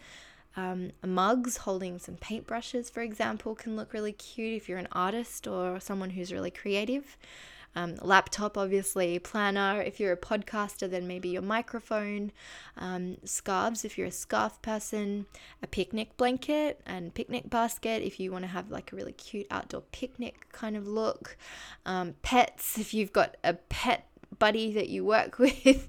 [0.57, 5.47] um, mugs holding some paintbrushes, for example, can look really cute if you're an artist
[5.47, 7.17] or someone who's really creative
[7.79, 9.81] um, laptop, obviously, planner.
[9.81, 12.33] If you're a podcaster, then maybe your microphone,
[12.77, 15.27] um, scarves if you're a scarf person,
[15.63, 19.47] a picnic blanket and picnic basket if you want to have like a really cute
[19.53, 21.37] outdoor picnic kind of look,
[21.87, 24.09] um, pets if you've got a pet
[24.41, 25.89] buddy that you work with.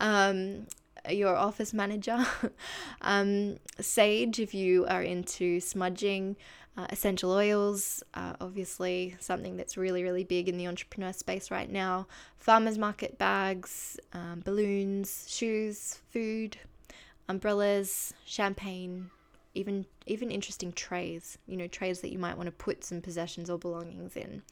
[0.00, 0.66] Um,
[1.10, 2.24] your office manager,
[3.00, 6.36] um, sage if you are into smudging,
[6.76, 11.70] uh, essential oils, uh, obviously something that's really, really big in the entrepreneur space right
[11.70, 12.06] now.
[12.38, 16.56] Farmers market bags, um, balloons, shoes, food,
[17.28, 19.10] umbrellas, champagne,
[19.54, 23.50] even even interesting trays, you know, trays that you might want to put some possessions
[23.50, 24.42] or belongings in.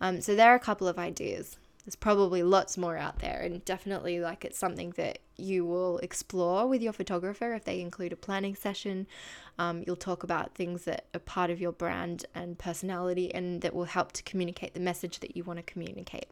[0.00, 1.58] Um, so there are a couple of ideas.
[1.84, 6.68] There's probably lots more out there, and definitely like it's something that you will explore
[6.68, 9.06] with your photographer if they include a planning session.
[9.58, 13.74] Um, you'll talk about things that are part of your brand and personality, and that
[13.74, 16.26] will help to communicate the message that you want to communicate.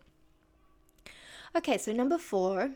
[1.57, 2.71] Okay, so number four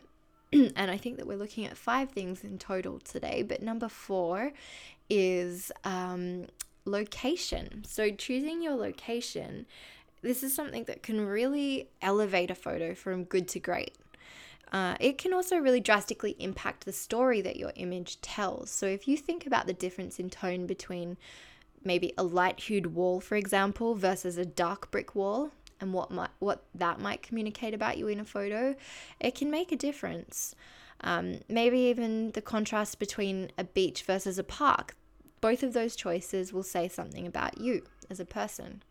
[0.76, 3.42] and I think that we're looking at five things in total today.
[3.42, 4.52] But number four
[5.10, 6.46] is um,
[6.84, 7.84] location.
[7.87, 9.66] So, choosing your location,
[10.24, 13.94] this is something that can really elevate a photo from good to great.
[14.72, 18.70] Uh, it can also really drastically impact the story that your image tells.
[18.70, 21.16] So, if you think about the difference in tone between
[21.84, 26.30] maybe a light hued wall, for example, versus a dark brick wall, and what might
[26.38, 28.74] what that might communicate about you in a photo,
[29.20, 30.56] it can make a difference.
[31.02, 34.96] Um, maybe even the contrast between a beach versus a park.
[35.40, 38.82] Both of those choices will say something about you as a person.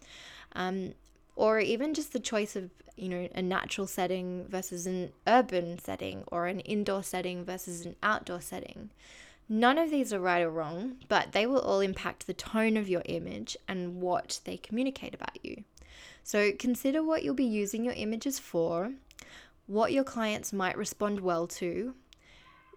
[0.56, 0.94] Um,
[1.36, 6.24] or even just the choice of you know a natural setting versus an urban setting
[6.28, 8.90] or an indoor setting versus an outdoor setting.
[9.50, 12.90] None of these are right or wrong but they will all impact the tone of
[12.90, 15.64] your image and what they communicate about you.
[16.24, 18.94] So consider what you'll be using your images for,
[19.68, 21.94] what your clients might respond well to,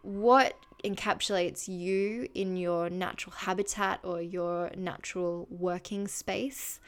[0.07, 6.79] what encapsulates you in your natural habitat or your natural working space,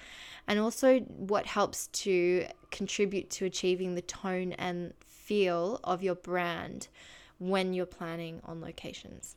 [0.46, 6.87] and also what helps to contribute to achieving the tone and feel of your brand
[7.38, 9.35] when you're planning on locations.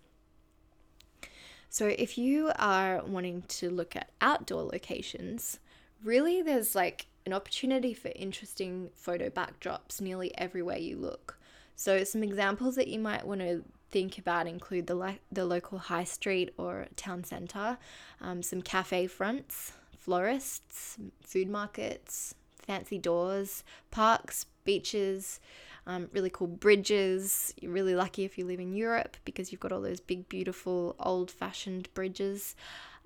[1.70, 5.60] So, if you are wanting to look at outdoor locations,
[6.04, 11.40] really there's like an opportunity for interesting photo backdrops nearly everywhere you look.
[11.82, 16.04] So, some examples that you might want to think about include the, the local high
[16.04, 17.80] street or town centre,
[18.22, 22.36] um, some cafe fronts, florists, food markets,
[22.68, 25.40] fancy doors, parks, beaches,
[25.88, 27.52] um, really cool bridges.
[27.60, 30.96] You're really lucky if you live in Europe because you've got all those big, beautiful,
[31.00, 32.56] old fashioned bridges,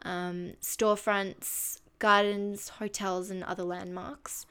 [0.03, 4.45] um, storefronts, gardens, hotels, and other landmarks.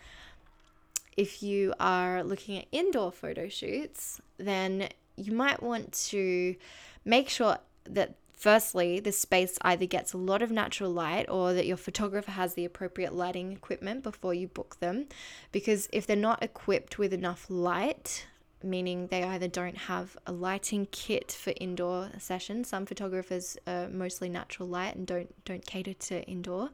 [1.16, 6.56] If you are looking at indoor photo shoots, then you might want to
[7.04, 11.66] make sure that firstly, the space either gets a lot of natural light or that
[11.66, 15.06] your photographer has the appropriate lighting equipment before you book them.
[15.50, 18.26] Because if they're not equipped with enough light,
[18.64, 22.68] meaning they either don't have a lighting kit for indoor sessions.
[22.68, 26.70] Some photographers are mostly natural light and don't don't cater to indoor.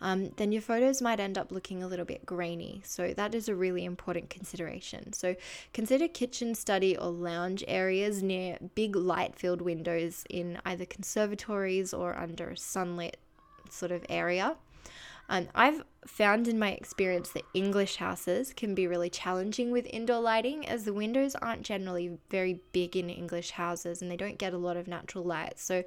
[0.00, 2.82] Um, then your photos might end up looking a little bit grainy.
[2.84, 5.12] So that is a really important consideration.
[5.12, 5.36] So
[5.72, 12.50] consider kitchen, study, or lounge areas near big light-filled windows in either conservatories or under
[12.50, 13.16] a sunlit
[13.70, 14.56] sort of area.
[15.28, 20.20] Um, I've found in my experience that English houses can be really challenging with indoor
[20.20, 24.54] lighting as the windows aren't generally very big in English houses and they don't get
[24.54, 25.58] a lot of natural light.
[25.58, 25.84] So,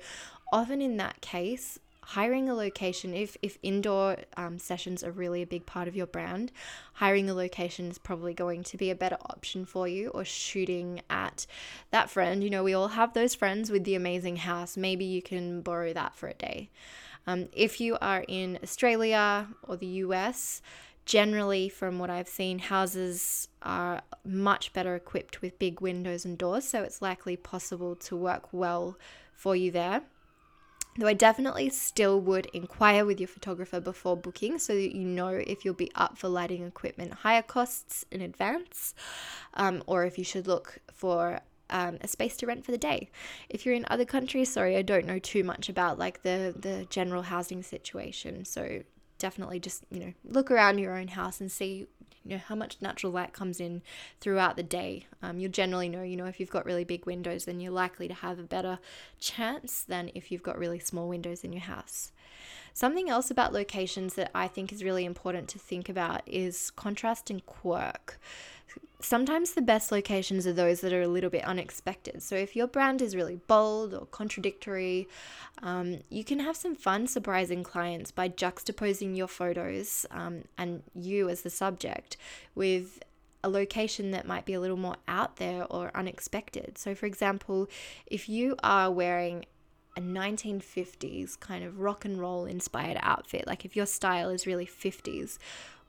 [0.53, 5.47] often in that case, hiring a location if if indoor um, sessions are really a
[5.47, 6.51] big part of your brand
[6.93, 10.99] hiring a location is probably going to be a better option for you or shooting
[11.11, 11.45] at
[11.91, 12.43] that friend.
[12.43, 14.75] You know we all have those friends with the amazing house.
[14.75, 16.69] Maybe you can borrow that for a day
[17.27, 20.61] um, if you are in Australia or the US,
[21.05, 26.67] generally, from what I've seen, houses are much better equipped with big windows and doors,
[26.67, 28.97] so it's likely possible to work well
[29.33, 30.03] for you there.
[30.97, 35.29] Though I definitely still would inquire with your photographer before booking so that you know
[35.29, 38.93] if you'll be up for lighting equipment higher costs in advance
[39.53, 41.39] um, or if you should look for
[41.71, 43.09] um, a space to rent for the day.
[43.49, 46.85] If you're in other countries, sorry, I don't know too much about like the the
[46.89, 48.45] general housing situation.
[48.45, 48.83] So
[49.17, 51.87] definitely just you know look around your own house and see
[52.23, 53.81] you know how much natural light comes in
[54.19, 55.07] throughout the day.
[55.23, 58.07] Um, you'll generally know you know if you've got really big windows, then you're likely
[58.07, 58.79] to have a better
[59.19, 62.11] chance than if you've got really small windows in your house.
[62.73, 67.29] Something else about locations that I think is really important to think about is contrast
[67.29, 68.17] and quirk
[69.01, 72.21] sometimes the best locations are those that are a little bit unexpected.
[72.21, 75.07] So, if your brand is really bold or contradictory,
[75.61, 81.29] um, you can have some fun surprising clients by juxtaposing your photos um, and you
[81.29, 82.17] as the subject
[82.55, 83.03] with
[83.43, 86.77] a location that might be a little more out there or unexpected.
[86.77, 87.69] So, for example,
[88.05, 89.45] if you are wearing
[89.97, 94.65] a 1950s kind of rock and roll inspired outfit, like if your style is really
[94.65, 95.37] 50s,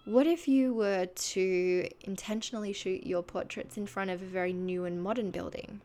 [0.04, 4.84] what if you were to intentionally shoot your portraits in front of a very new
[4.84, 5.80] and modern building?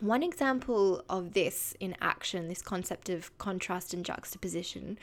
[0.00, 4.98] One example of this in action, this concept of contrast and juxtaposition,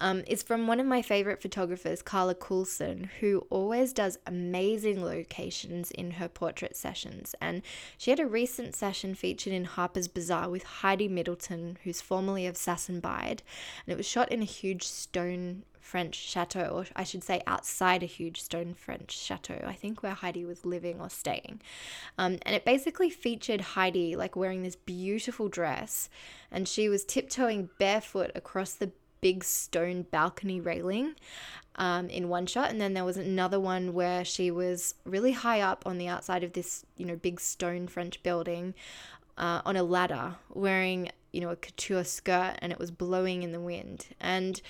[0.00, 5.90] um, is from one of my favorite photographers, Carla Coulson, who always does amazing locations
[5.90, 7.34] in her portrait sessions.
[7.42, 7.60] And
[7.98, 12.56] she had a recent session featured in Harper's Bazaar with Heidi Middleton, who's formerly of
[12.56, 13.42] Sass and Bide,
[13.84, 18.02] and it was shot in a huge stone French chateau, or I should say outside
[18.02, 21.60] a huge stone French chateau, I think where Heidi was living or staying.
[22.18, 26.08] Um, and it basically featured Heidi like wearing this beautiful dress,
[26.50, 31.14] and she was tiptoeing barefoot across the big stone balcony railing
[31.76, 32.70] um, in one shot.
[32.70, 36.42] And then there was another one where she was really high up on the outside
[36.42, 38.74] of this, you know, big stone French building
[39.36, 43.52] uh, on a ladder wearing you know, a couture skirt and it was blowing in
[43.52, 44.06] the wind.
[44.20, 44.60] And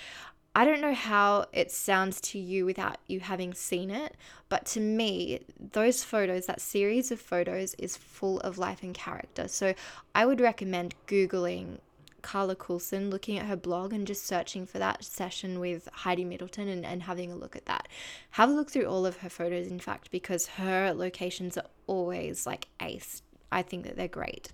[0.53, 4.17] I don't know how it sounds to you without you having seen it,
[4.49, 5.41] but to me,
[5.71, 9.47] those photos, that series of photos, is full of life and character.
[9.47, 9.73] So
[10.13, 11.77] I would recommend Googling
[12.21, 16.67] Carla Coulson, looking at her blog and just searching for that session with Heidi Middleton
[16.67, 17.87] and, and having a look at that.
[18.31, 22.45] Have a look through all of her photos, in fact, because her locations are always
[22.45, 23.21] like ace.
[23.51, 24.51] I think that they're great.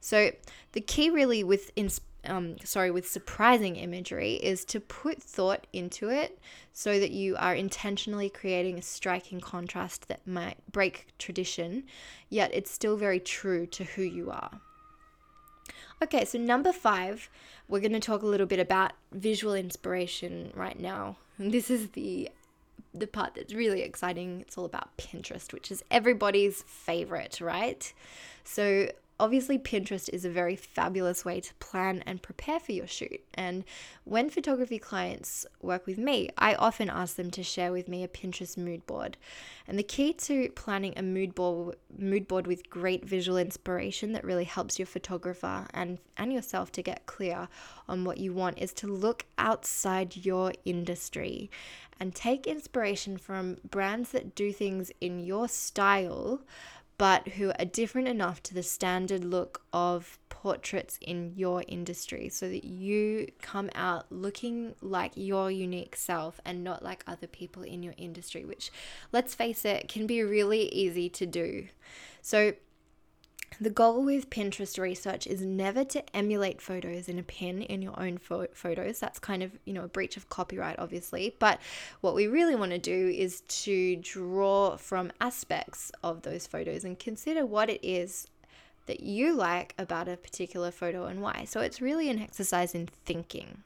[0.00, 0.30] So
[0.72, 6.08] the key really with ins- um, sorry, with surprising imagery is to put thought into
[6.08, 6.38] it
[6.72, 11.84] so that you are intentionally creating a striking contrast that might break tradition,
[12.28, 14.60] yet it's still very true to who you are.
[16.02, 17.28] Okay, so number five,
[17.68, 21.16] we're going to talk a little bit about visual inspiration right now.
[21.38, 22.30] And this is the
[22.94, 24.40] the part that's really exciting.
[24.40, 27.92] It's all about Pinterest, which is everybody's favorite, right?
[28.44, 28.88] So
[29.20, 33.20] Obviously, Pinterest is a very fabulous way to plan and prepare for your shoot.
[33.34, 33.64] And
[34.04, 38.08] when photography clients work with me, I often ask them to share with me a
[38.08, 39.16] Pinterest mood board.
[39.66, 44.24] And the key to planning a mood board, mood board with great visual inspiration that
[44.24, 47.48] really helps your photographer and, and yourself to get clear
[47.88, 51.50] on what you want is to look outside your industry
[52.00, 56.40] and take inspiration from brands that do things in your style
[56.98, 62.48] but who are different enough to the standard look of portraits in your industry so
[62.48, 67.82] that you come out looking like your unique self and not like other people in
[67.82, 68.70] your industry, which,
[69.12, 71.68] let's face it, can be really easy to do.
[72.20, 72.52] So,
[73.60, 77.98] the goal with Pinterest research is never to emulate photos in a pin in your
[77.98, 79.00] own fo- photos.
[79.00, 81.34] That's kind of, you know, a breach of copyright, obviously.
[81.38, 81.60] But
[82.00, 86.98] what we really want to do is to draw from aspects of those photos and
[86.98, 88.28] consider what it is
[88.86, 91.44] that you like about a particular photo and why.
[91.46, 93.62] So it's really an exercise in thinking.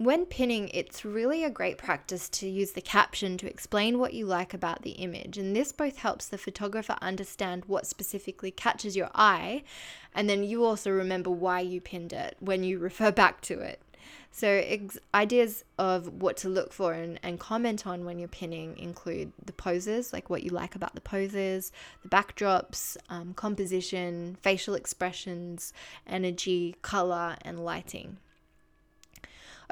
[0.00, 4.24] When pinning, it's really a great practice to use the caption to explain what you
[4.24, 9.10] like about the image, and this both helps the photographer understand what specifically catches your
[9.14, 9.62] eye,
[10.14, 13.82] and then you also remember why you pinned it when you refer back to it.
[14.30, 18.78] So, ex- ideas of what to look for and, and comment on when you're pinning
[18.78, 21.72] include the poses, like what you like about the poses,
[22.02, 25.74] the backdrops, um, composition, facial expressions,
[26.06, 28.16] energy, color, and lighting.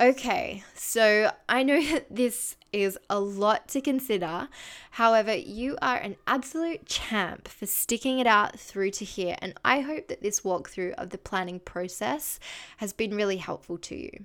[0.00, 4.48] Okay, so I know that this is a lot to consider.
[4.92, 9.80] However, you are an absolute champ for sticking it out through to here, and I
[9.80, 12.38] hope that this walkthrough of the planning process
[12.76, 14.24] has been really helpful to you.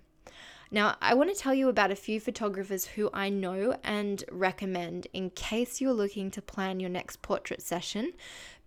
[0.70, 5.06] Now, I want to tell you about a few photographers who I know and recommend
[5.14, 8.14] in case you're looking to plan your next portrait session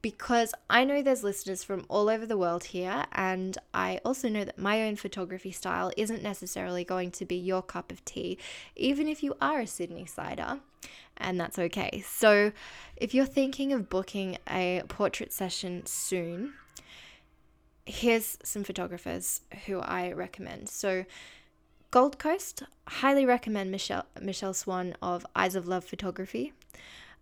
[0.06, 4.44] because I know there's listeners from all over the world here, and I also know
[4.44, 8.38] that my own photography style isn't necessarily going to be your cup of tea,
[8.76, 10.60] even if you are a Sydney sider,
[11.16, 12.04] and that's okay.
[12.06, 12.52] So,
[12.94, 16.52] if you're thinking of booking a portrait session soon,
[17.84, 20.68] here's some photographers who I recommend.
[20.68, 21.04] So,
[21.90, 26.52] Gold Coast, highly recommend Michelle Michelle Swan of Eyes of Love Photography.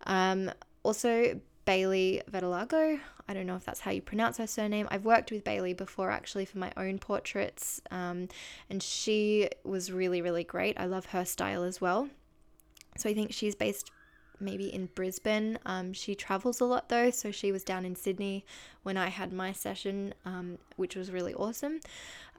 [0.05, 0.51] Um,
[0.83, 2.99] also, Bailey Vetalago.
[3.27, 4.87] I don't know if that's how you pronounce her surname.
[4.91, 8.27] I've worked with Bailey before actually for my own portraits, um,
[8.69, 10.79] and she was really, really great.
[10.79, 12.09] I love her style as well.
[12.97, 13.91] So I think she's based
[14.39, 15.59] maybe in Brisbane.
[15.65, 18.45] Um, she travels a lot though, so she was down in Sydney
[18.83, 21.79] when I had my session, um, which was really awesome.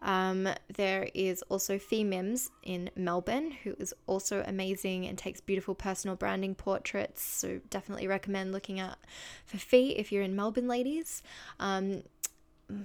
[0.03, 5.74] Um, there is also Fee Mims in Melbourne, who is also amazing and takes beautiful
[5.74, 7.22] personal branding portraits.
[7.22, 8.99] So definitely recommend looking out
[9.44, 11.22] for Fee if you're in Melbourne, ladies.
[11.59, 12.03] Um,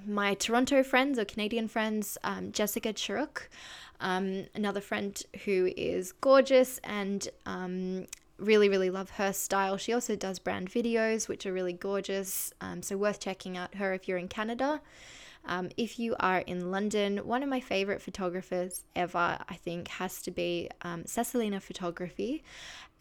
[0.07, 3.47] my Toronto friends or Canadian friends, um, Jessica Chiruk,
[3.99, 7.27] um, another friend who is gorgeous and
[8.41, 9.77] really, really love her style.
[9.77, 12.53] She also does brand videos, which are really gorgeous.
[12.59, 14.81] Um, so, worth checking out her if you're in Canada.
[15.45, 20.21] Um, if you are in London, one of my favorite photographers ever, I think, has
[20.23, 22.43] to be um, Cecelina Photography.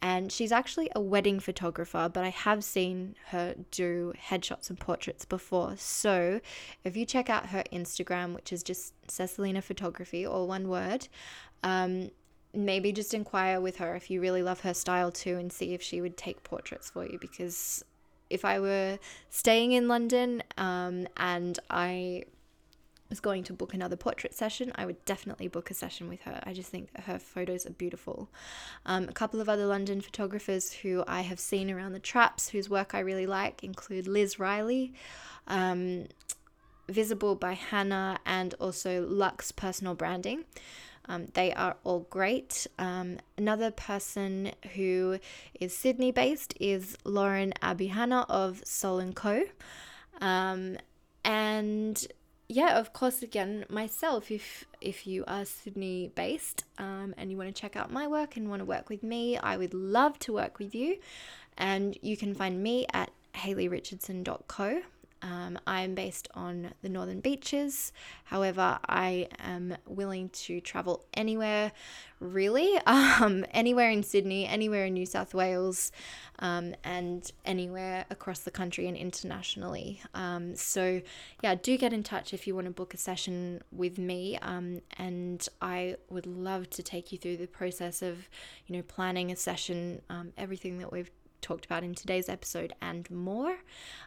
[0.01, 5.25] And she's actually a wedding photographer, but I have seen her do headshots and portraits
[5.25, 5.75] before.
[5.77, 6.41] So
[6.83, 11.07] if you check out her Instagram, which is just Cecelina Photography, or one word,
[11.63, 12.09] um,
[12.53, 15.81] maybe just inquire with her if you really love her style too and see if
[15.81, 17.83] she would take portraits for you because
[18.29, 18.97] if I were
[19.29, 22.23] staying in London um, and I
[23.09, 26.41] was going to book another portrait session, I would definitely book a session with her.
[26.43, 28.29] I just think her photos are beautiful.
[28.85, 32.69] Um, a couple of other London photographers who I have seen around the traps, whose
[32.69, 34.93] work I really like, include Liz Riley,
[35.47, 36.07] um,
[36.87, 40.45] Visible by Hannah, and also Lux Personal Branding.
[41.05, 42.67] Um, they are all great.
[42.77, 45.19] Um, another person who
[45.59, 49.43] is Sydney based is Lauren Abihana of Soul & Co.
[50.21, 50.77] Um,
[51.23, 52.07] and
[52.47, 57.53] yeah, of course, again, myself, if if you are Sydney based um, and you want
[57.53, 60.33] to check out my work and want to work with me, I would love to
[60.33, 60.97] work with you.
[61.57, 64.81] And you can find me at hayleyrichardson.co.
[65.21, 67.93] Um, I'm based on the Northern Beaches.
[68.23, 71.71] However, I am willing to travel anywhere,
[72.19, 75.91] really, um, anywhere in Sydney, anywhere in New South Wales,
[76.39, 80.01] um, and anywhere across the country and internationally.
[80.13, 81.01] Um, so,
[81.43, 84.37] yeah, do get in touch if you want to book a session with me.
[84.41, 88.29] Um, and I would love to take you through the process of,
[88.65, 91.11] you know, planning a session, um, everything that we've
[91.41, 93.57] talked about in today's episode and more.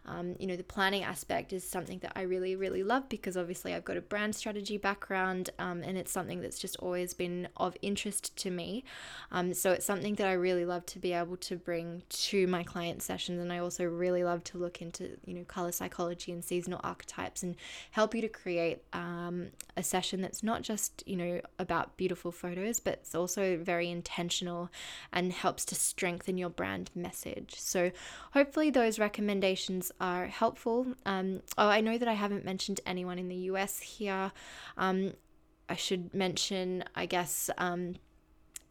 [0.07, 3.75] Um, you know, the planning aspect is something that I really, really love because obviously
[3.75, 7.77] I've got a brand strategy background um, and it's something that's just always been of
[7.83, 8.85] interest to me.
[9.33, 12.63] Um, so it's something that I really love to be able to bring to my
[12.63, 13.41] client sessions.
[13.41, 17.43] And I also really love to look into, you know, color psychology and seasonal archetypes
[17.43, 17.57] and
[17.91, 22.79] help you to create um, a session that's not just, you know, about beautiful photos,
[22.79, 24.71] but it's also very intentional
[25.13, 27.55] and helps to strengthen your brand message message.
[27.59, 27.91] So,
[28.33, 30.87] hopefully, those recommendations are helpful.
[31.07, 34.33] Um, oh, I know that I haven't mentioned anyone in the US here.
[34.77, 35.15] Um,
[35.69, 37.97] I should mention, I guess, um,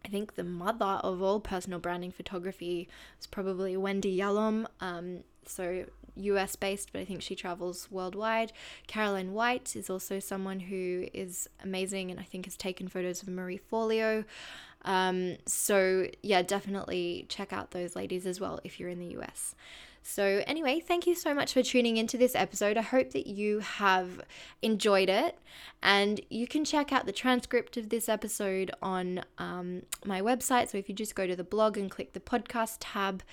[0.06, 2.88] I think the mother of all personal branding photography
[3.20, 4.66] is probably Wendy Yalom.
[4.80, 5.86] Um, so
[6.16, 8.52] US based, but I think she travels worldwide.
[8.88, 13.30] Caroline White is also someone who is amazing and I think has taken photos of
[13.30, 14.26] Marie Forleo.
[14.86, 19.56] Um, so, yeah, definitely check out those ladies as well if you're in the US.
[20.06, 22.78] So, anyway, thank you so much for tuning into this episode.
[22.78, 24.22] I hope that you have
[24.62, 25.40] enjoyed it.
[25.82, 30.70] And you can check out the transcript of this episode on um, my website.
[30.70, 33.24] So, if you just go to the blog and click the podcast tab,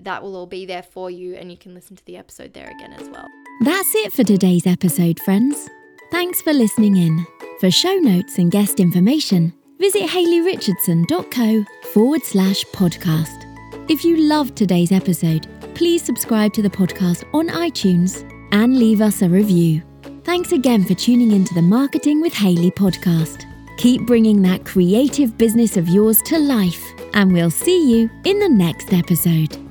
[0.00, 1.34] that will all be there for you.
[1.34, 3.26] And you can listen to the episode there again as well.
[3.64, 5.68] That's it for today's episode, friends.
[6.10, 7.26] Thanks for listening in.
[7.60, 13.44] For show notes and guest information, visit hayleyrichardson.co forward slash podcast.
[13.90, 19.22] If you loved today's episode, please subscribe to the podcast on iTunes and leave us
[19.22, 19.82] a review.
[20.24, 23.44] Thanks again for tuning into the Marketing with Hayley podcast.
[23.78, 28.48] Keep bringing that creative business of yours to life, and we'll see you in the
[28.48, 29.67] next episode.